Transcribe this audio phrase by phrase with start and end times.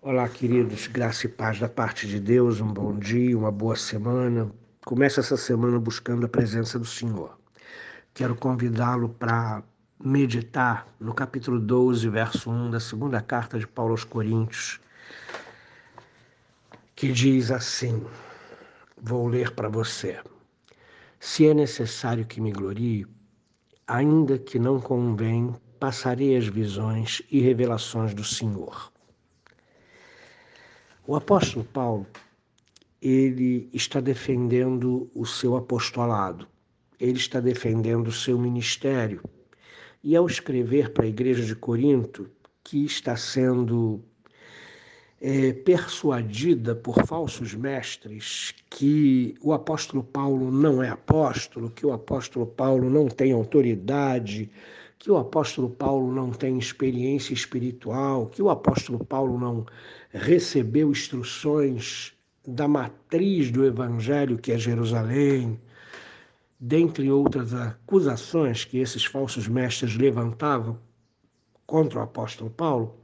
[0.00, 4.48] Olá, queridos, graça e paz da parte de Deus, um bom dia, uma boa semana.
[4.84, 7.36] Comece essa semana buscando a presença do Senhor.
[8.14, 9.60] Quero convidá-lo para
[9.98, 14.80] meditar no capítulo 12, verso 1 da segunda carta de Paulo aos Coríntios,
[16.94, 18.00] que diz assim:
[19.02, 20.20] Vou ler para você.
[21.18, 23.04] Se é necessário que me glorie,
[23.84, 28.92] ainda que não convém, passarei as visões e revelações do Senhor.
[31.08, 32.06] O apóstolo Paulo,
[33.00, 36.46] ele está defendendo o seu apostolado,
[37.00, 39.22] ele está defendendo o seu ministério.
[40.04, 42.30] E ao escrever para a igreja de Corinto,
[42.62, 44.04] que está sendo
[45.18, 52.46] é, persuadida por falsos mestres que o apóstolo Paulo não é apóstolo, que o apóstolo
[52.46, 54.50] Paulo não tem autoridade,
[54.98, 59.64] que o apóstolo Paulo não tem experiência espiritual, que o apóstolo Paulo não
[60.10, 62.12] recebeu instruções
[62.46, 65.60] da matriz do evangelho que é Jerusalém,
[66.58, 70.78] dentre outras acusações que esses falsos mestres levantavam
[71.64, 72.94] contra o apóstolo Paulo,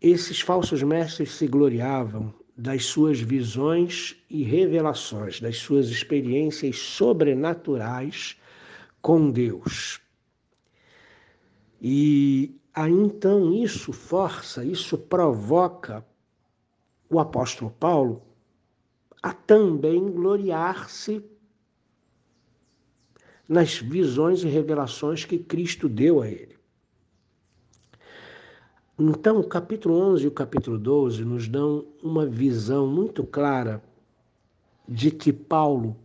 [0.00, 8.36] esses falsos mestres se gloriavam das suas visões e revelações, das suas experiências sobrenaturais
[9.02, 10.00] com Deus.
[11.80, 16.06] E aí então isso força, isso provoca
[17.10, 18.22] o apóstolo Paulo
[19.22, 21.22] a também gloriar-se
[23.48, 26.56] nas visões e revelações que Cristo deu a ele.
[28.98, 33.82] Então, o capítulo 11 e o capítulo 12 nos dão uma visão muito clara
[34.88, 35.96] de que Paulo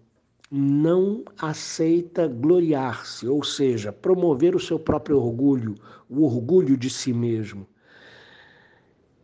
[0.49, 5.75] não aceita gloriar-se, ou seja, promover o seu próprio orgulho,
[6.09, 7.67] o orgulho de si mesmo.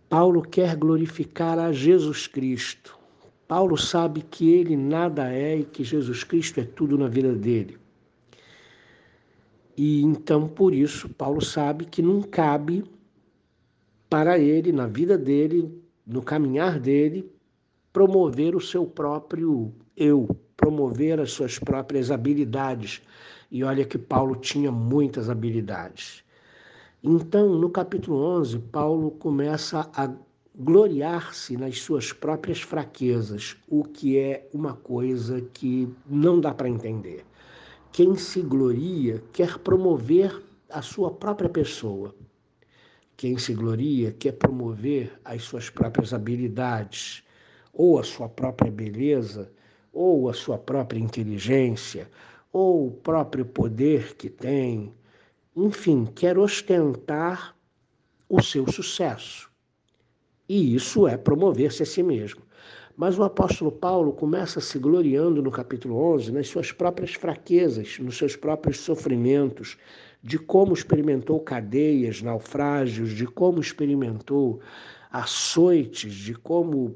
[0.10, 2.98] Paulo quer glorificar a Jesus Cristo.
[3.48, 7.78] Paulo sabe que ele nada é e que Jesus Cristo é tudo na vida dele.
[9.76, 12.84] E então, por isso, Paulo sabe que não cabe
[14.10, 17.32] para ele, na vida dele, no caminhar dele,
[17.92, 20.28] promover o seu próprio eu,
[20.58, 23.02] promover as suas próprias habilidades.
[23.52, 26.24] E olha que Paulo tinha muitas habilidades.
[27.04, 30.10] Então, no capítulo 11, Paulo começa a
[30.56, 37.26] gloriar-se nas suas próprias fraquezas, o que é uma coisa que não dá para entender.
[37.92, 42.16] Quem se gloria quer promover a sua própria pessoa.
[43.16, 47.24] Quem se gloria quer promover as suas próprias habilidades,
[47.74, 49.52] ou a sua própria beleza,
[49.94, 52.10] ou a sua própria inteligência,
[52.52, 54.92] ou o próprio poder que tem,
[55.56, 57.56] enfim, quer ostentar
[58.28, 59.52] o seu sucesso.
[60.50, 62.42] E isso é promover-se a si mesmo.
[62.96, 68.18] Mas o apóstolo Paulo começa se gloriando no capítulo 11 nas suas próprias fraquezas, nos
[68.18, 69.78] seus próprios sofrimentos,
[70.22, 74.60] de como experimentou cadeias, naufrágios, de como experimentou
[75.12, 76.96] açoites, de como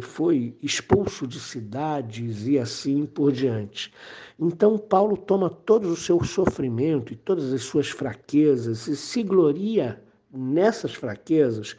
[0.00, 3.92] foi expulso de cidades e assim por diante.
[4.38, 10.00] Então, Paulo toma todo o seu sofrimento e todas as suas fraquezas e se gloria
[10.32, 11.76] nessas fraquezas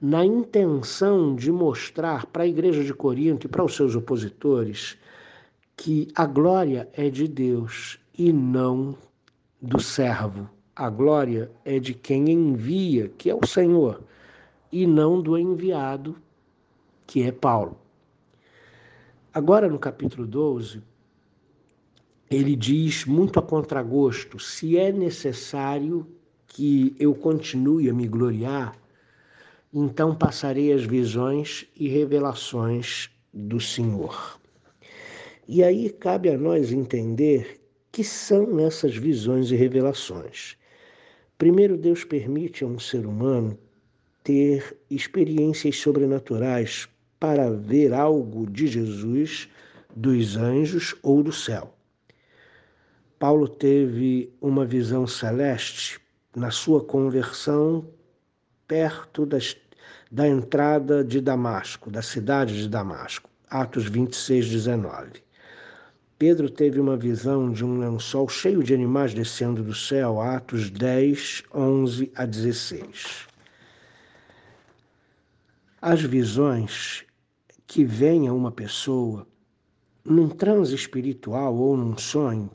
[0.00, 4.96] na intenção de mostrar para a igreja de Corinto e para os seus opositores
[5.76, 8.96] que a glória é de Deus e não
[9.60, 10.48] do servo.
[10.74, 14.02] A glória é de quem envia, que é o Senhor,
[14.72, 16.16] e não do enviado,
[17.10, 17.76] que é Paulo.
[19.34, 20.80] Agora, no capítulo 12,
[22.30, 26.06] ele diz muito a contragosto: se é necessário
[26.46, 28.76] que eu continue a me gloriar,
[29.74, 34.38] então passarei as visões e revelações do Senhor.
[35.48, 37.60] E aí cabe a nós entender
[37.90, 40.56] que são essas visões e revelações.
[41.36, 43.58] Primeiro, Deus permite a um ser humano
[44.22, 46.88] ter experiências sobrenaturais
[47.20, 49.46] para ver algo de Jesus,
[49.94, 51.74] dos anjos ou do céu.
[53.18, 56.00] Paulo teve uma visão celeste
[56.34, 57.86] na sua conversão
[58.66, 59.54] perto das,
[60.10, 65.22] da entrada de Damasco, da cidade de Damasco, Atos 26, 19.
[66.18, 71.42] Pedro teve uma visão de um lençol cheio de animais descendo do céu, Atos 10,
[71.54, 73.26] 11 a 16.
[75.82, 77.04] As visões
[77.70, 79.24] que venha uma pessoa
[80.04, 82.50] num transe espiritual ou num sonho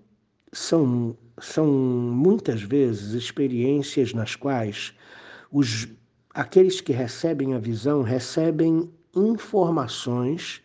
[0.51, 4.93] são, são muitas vezes experiências nas quais
[5.49, 5.87] os
[6.31, 10.61] aqueles que recebem a visão recebem informações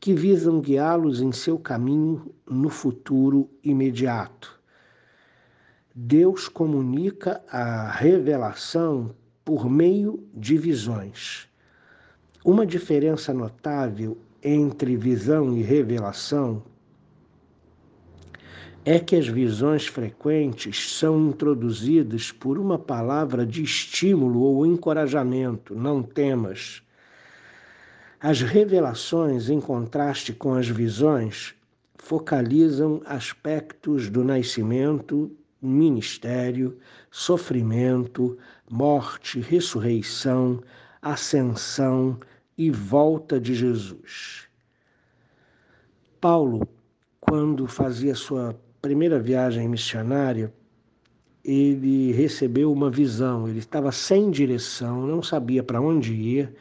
[0.00, 4.58] que visam guiá-los em seu caminho no futuro imediato.
[5.94, 9.14] Deus comunica a revelação
[9.44, 11.49] por meio de visões.
[12.42, 16.62] Uma diferença notável entre visão e revelação
[18.82, 26.02] é que as visões frequentes são introduzidas por uma palavra de estímulo ou encorajamento, não
[26.02, 26.82] temas.
[28.18, 31.54] As revelações, em contraste com as visões,
[31.98, 36.78] focalizam aspectos do nascimento, ministério,
[37.10, 38.38] sofrimento,
[38.70, 40.62] morte, ressurreição,
[41.02, 42.18] ascensão
[42.60, 44.46] e volta de Jesus.
[46.20, 46.68] Paulo,
[47.18, 50.52] quando fazia sua primeira viagem missionária,
[51.42, 53.48] ele recebeu uma visão.
[53.48, 56.54] Ele estava sem direção, não sabia para onde ir,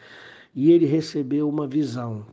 [0.55, 2.25] e ele recebeu uma visão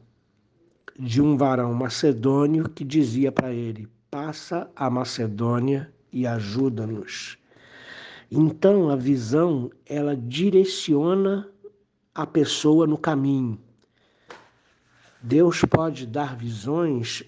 [0.97, 7.37] de um varão macedônio que dizia para ele: Passa a Macedônia e ajuda-nos.
[8.31, 11.49] Então a visão ela direciona
[12.17, 13.61] a pessoa no caminho.
[15.21, 17.23] Deus pode dar visões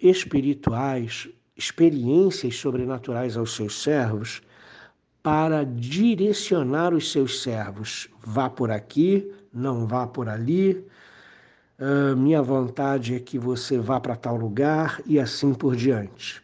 [0.00, 4.40] espirituais, experiências sobrenaturais aos seus servos
[5.20, 8.08] para direcionar os seus servos.
[8.20, 10.86] Vá por aqui, não vá por ali.
[11.76, 16.40] Uh, minha vontade é que você vá para tal lugar e assim por diante.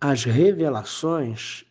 [0.00, 1.64] As revelações,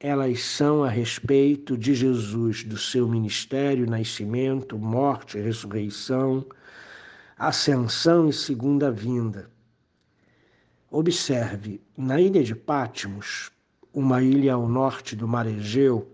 [0.00, 6.46] elas são a respeito de Jesus, do seu ministério, nascimento, morte, ressurreição,
[7.36, 9.50] ascensão e segunda vinda.
[10.88, 13.50] Observe, na ilha de Patmos,
[13.92, 16.08] uma ilha ao norte do Mar Egeu,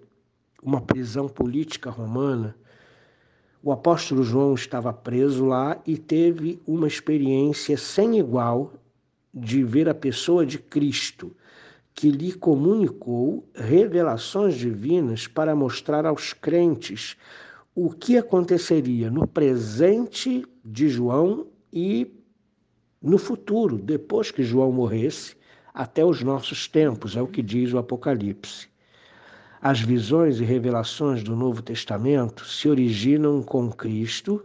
[0.63, 2.57] uma prisão política romana,
[3.63, 8.73] o apóstolo João estava preso lá e teve uma experiência sem igual
[9.33, 11.35] de ver a pessoa de Cristo,
[11.95, 17.17] que lhe comunicou revelações divinas para mostrar aos crentes
[17.75, 22.13] o que aconteceria no presente de João e
[23.01, 25.37] no futuro, depois que João morresse,
[25.73, 28.69] até os nossos tempos, é o que diz o Apocalipse.
[29.61, 34.45] As visões e revelações do Novo Testamento se originam com Cristo,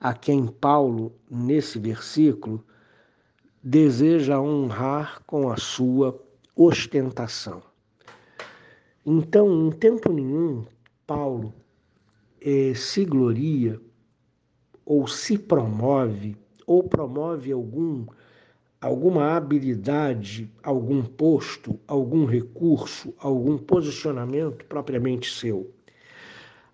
[0.00, 2.64] a quem Paulo, nesse versículo,
[3.62, 6.18] deseja honrar com a sua
[6.56, 7.62] ostentação.
[9.04, 10.64] Então, em tempo nenhum,
[11.06, 11.54] Paulo
[12.40, 13.80] eh, se gloria
[14.84, 18.06] ou se promove ou promove algum
[18.80, 25.72] alguma habilidade, algum posto, algum recurso, algum posicionamento propriamente seu.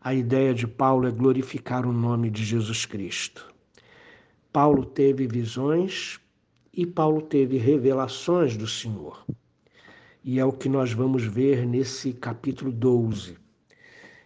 [0.01, 3.55] A ideia de Paulo é glorificar o nome de Jesus Cristo.
[4.51, 6.19] Paulo teve visões
[6.73, 9.23] e Paulo teve revelações do Senhor.
[10.25, 13.37] E é o que nós vamos ver nesse capítulo 12.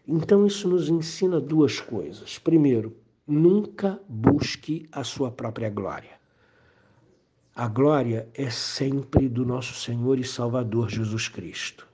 [0.06, 2.39] Então, isso nos ensina duas coisas.
[2.39, 2.97] Primeiro,
[3.27, 6.21] nunca busque a sua própria glória.
[7.55, 11.87] A glória é sempre do nosso Senhor e Salvador Jesus Cristo.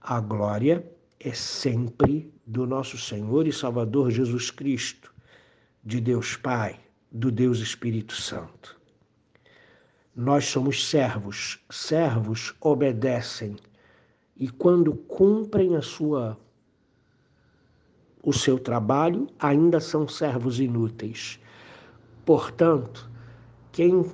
[0.00, 0.90] A glória
[1.20, 5.12] é sempre do nosso Senhor e Salvador Jesus Cristo,
[5.84, 8.80] de Deus Pai, do Deus Espírito Santo.
[10.16, 13.54] Nós somos servos, servos obedecem
[14.34, 16.38] e quando cumprem a sua
[18.22, 21.38] o seu trabalho, ainda são servos inúteis.
[22.24, 23.08] Portanto,
[23.70, 24.04] quem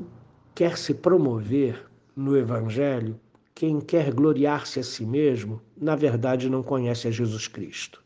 [0.55, 3.19] quer se promover no Evangelho,
[3.55, 8.03] quem quer gloriar-se a si mesmo, na verdade não conhece a Jesus Cristo.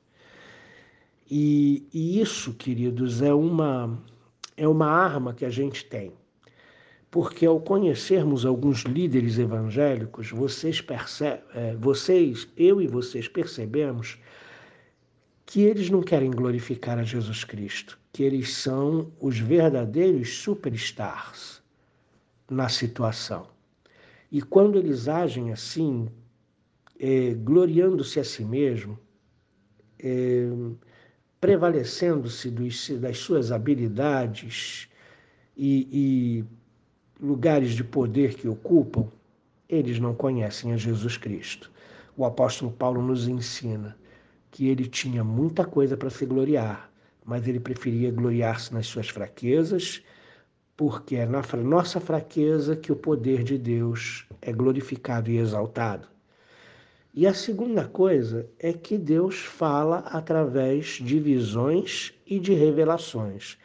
[1.29, 3.99] E, e, isso, queridos, é uma,
[4.57, 6.13] é uma arma que a gente tem.
[7.17, 14.19] Porque ao conhecermos alguns líderes evangélicos, vocês percebem, é, vocês, eu e vocês percebemos
[15.47, 21.63] que eles não querem glorificar a Jesus Cristo, que eles são os verdadeiros superstars
[22.51, 23.49] na situação.
[24.31, 26.11] E quando eles agem assim,
[27.01, 28.99] é, gloriando-se a si mesmo,
[29.99, 30.51] é,
[31.41, 32.51] prevalecendo-se
[32.99, 34.91] das suas habilidades
[35.57, 36.66] e, e
[37.21, 39.09] lugares de poder que ocupam,
[39.69, 41.71] eles não conhecem a Jesus Cristo.
[42.17, 43.97] O apóstolo Paulo nos ensina
[44.51, 46.91] que ele tinha muita coisa para se gloriar,
[47.25, 50.03] mas ele preferia gloriar-se nas suas fraquezas,
[50.77, 56.07] porque é na nossa fraqueza que o poder de Deus é glorificado e exaltado.
[57.15, 63.57] E a segunda coisa é que Deus fala através de visões e de revelações.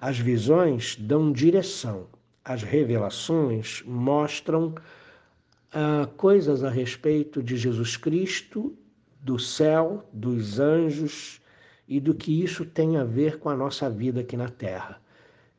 [0.00, 2.06] As visões dão direção,
[2.44, 4.74] as revelações mostram
[5.72, 8.76] ah, coisas a respeito de Jesus Cristo,
[9.20, 11.40] do céu, dos anjos
[11.86, 15.00] e do que isso tem a ver com a nossa vida aqui na Terra.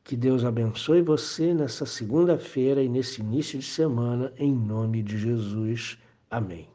[0.02, 5.98] Que Deus abençoe você nessa segunda-feira e nesse início de semana, em nome de Jesus.
[6.30, 6.73] Amém.